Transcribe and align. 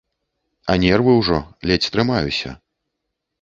А 0.73 0.77
нервы 0.83 1.11
ўжо, 1.19 1.37
ледзь 1.73 1.91
трымаюся. 1.97 2.55